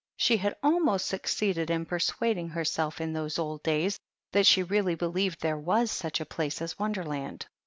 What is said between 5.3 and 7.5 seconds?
there was such a place as Wonderland.